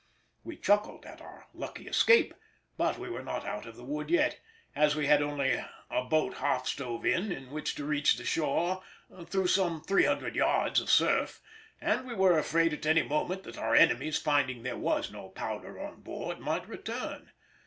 [0.43, 2.33] We chuckled at our lucky escape,
[2.75, 4.39] but we were not out of the wood yet,
[4.75, 5.51] as we had only
[5.89, 8.81] a boat half stove in, in which to reach the shore
[9.27, 11.39] through some 300 yards of surf,
[11.79, 15.79] and we were afraid at any moment that our enemies finding there was no powder
[15.79, 17.29] on board might return.